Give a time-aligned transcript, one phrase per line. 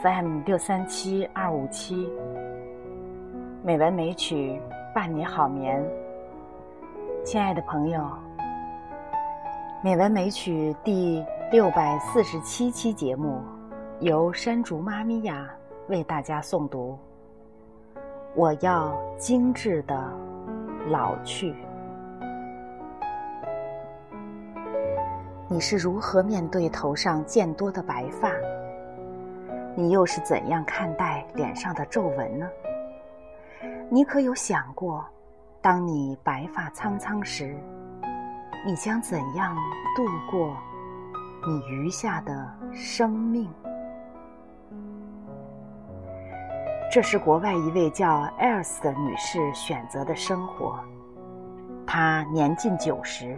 [0.00, 2.08] FM 六三七二五七，
[3.62, 4.58] 美文美曲
[4.94, 5.84] 伴你好眠。
[7.24, 8.08] 亲爱的朋友，
[9.82, 13.42] 美文美曲第六百四十七期节目
[14.00, 15.50] 由山竹妈咪呀
[15.88, 16.98] 为大家诵读。
[18.34, 20.10] 我要精致的
[20.88, 21.54] 老去。
[25.48, 28.30] 你是如何面对头上渐多的白发？
[29.74, 32.46] 你又是怎样看待脸上的皱纹呢？
[33.88, 35.04] 你可有想过，
[35.60, 37.56] 当你白发苍苍时，
[38.66, 39.56] 你将怎样
[39.96, 40.54] 度过
[41.46, 43.48] 你余下的生命？
[46.90, 50.78] 这是国外一位叫艾尔斯的女士选择的生活。
[51.86, 53.34] 她年近九十，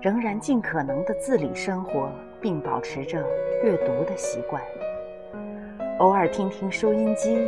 [0.00, 2.08] 仍然尽可能的自理生活，
[2.40, 3.26] 并保持着
[3.64, 4.62] 阅读的习惯。
[5.98, 7.44] 偶尔听听收音机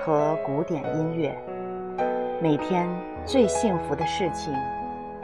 [0.00, 1.32] 和古典音乐，
[2.42, 2.88] 每天
[3.24, 4.52] 最幸福的事情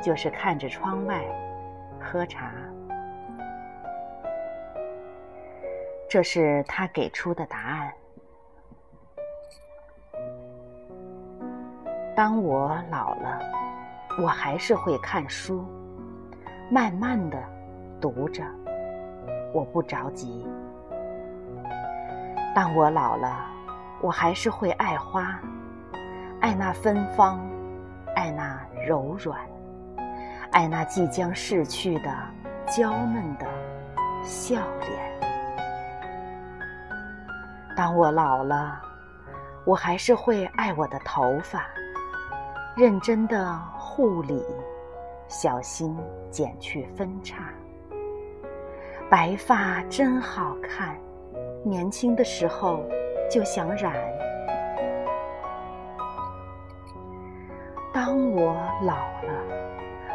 [0.00, 1.24] 就是看着窗外
[2.00, 2.52] 喝茶。
[6.08, 7.92] 这是他给出的答案。
[12.14, 13.40] 当我老了，
[14.22, 15.66] 我还是会看书，
[16.70, 17.42] 慢慢的
[18.00, 18.44] 读着，
[19.52, 20.46] 我不着急。
[22.58, 23.46] 当我老了，
[24.00, 25.38] 我还是会爱花，
[26.40, 27.40] 爱那芬芳，
[28.16, 29.38] 爱那柔软，
[30.50, 32.12] 爱那即将逝去的
[32.66, 33.46] 娇嫩的
[34.24, 35.20] 笑脸。
[37.76, 38.82] 当我老了，
[39.64, 41.64] 我还是会爱我的头发，
[42.76, 44.44] 认真的护理，
[45.28, 45.96] 小心
[46.28, 47.36] 剪去分叉。
[49.08, 50.96] 白发真好看。
[51.64, 52.84] 年轻的时候
[53.30, 53.94] 就想染。
[57.92, 59.32] 当我老了，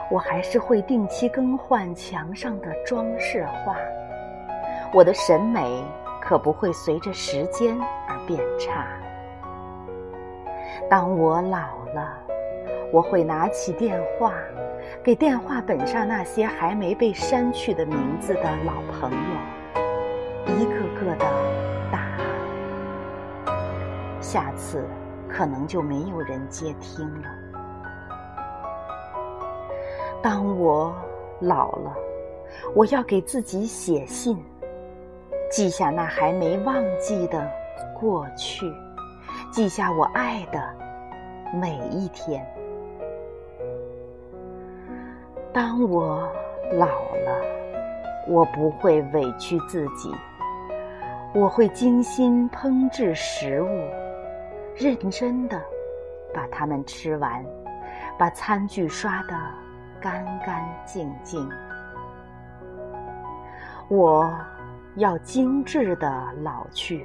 [0.09, 3.75] 我还是会定期更换墙上的装饰画。
[4.93, 5.83] 我的审美
[6.21, 7.77] 可不会随着时间
[8.07, 8.87] 而变差。
[10.89, 12.17] 当我老了，
[12.91, 14.33] 我会拿起电话，
[15.03, 20.57] 给电话本上那些还没被删去的名字的老朋友。
[20.57, 21.25] 一个个的
[21.91, 22.07] 打，
[24.21, 24.85] 下次
[25.27, 27.27] 可能就没有人接听了。
[30.21, 30.95] 当我
[31.39, 31.93] 老了，
[32.73, 34.41] 我要给自己写信，
[35.51, 37.45] 记下那还没忘记的
[37.99, 38.73] 过去，
[39.51, 40.63] 记下我爱的
[41.53, 42.45] 每一天。
[45.51, 46.27] 当我
[46.71, 47.41] 老了，
[48.27, 50.11] 我不会委屈自己。
[51.35, 53.67] 我会精心烹制食物，
[54.75, 55.59] 认真的
[56.31, 57.43] 把它们吃完，
[58.19, 59.35] 把餐具刷得
[59.99, 61.49] 干干净净。
[63.89, 64.31] 我
[64.95, 67.03] 要精致的老去。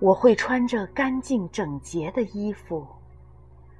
[0.00, 2.84] 我会穿着干净整洁的衣服，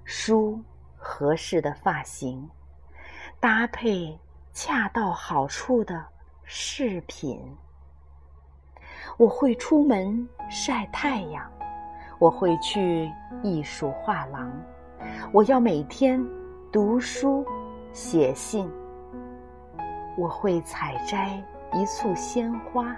[0.04, 0.56] 梳
[0.96, 2.48] 合适的发型，
[3.40, 4.16] 搭配
[4.52, 6.06] 恰到好处的
[6.44, 7.44] 饰品。
[9.16, 11.44] 我会出门晒太阳，
[12.18, 13.10] 我会去
[13.42, 14.50] 艺术画廊，
[15.32, 16.22] 我要每天
[16.70, 17.44] 读书
[17.92, 18.70] 写信。
[20.16, 21.42] 我会采摘
[21.72, 22.94] 一簇鲜花，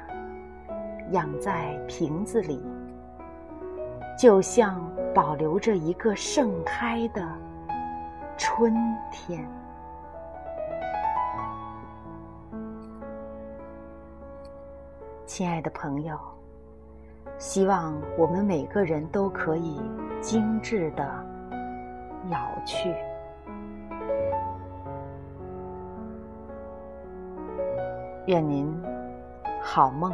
[1.10, 2.60] 养在瓶子里，
[4.18, 4.84] 就像
[5.14, 7.24] 保留着一个盛开的
[8.36, 8.74] 春
[9.12, 9.46] 天。
[15.26, 16.18] 亲爱的朋友，
[17.38, 19.80] 希望我们每个人都可以
[20.20, 21.04] 精致的
[22.30, 22.94] 老去。
[28.26, 28.72] 愿您
[29.62, 30.12] 好梦。